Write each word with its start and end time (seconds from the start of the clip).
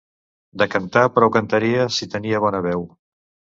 De 0.61 0.67
cantar 0.75 1.03
prou 1.19 1.33
cantaria, 1.37 1.85
si 1.99 2.11
tenia 2.17 2.43
bona 2.49 2.65
veu. 2.71 2.85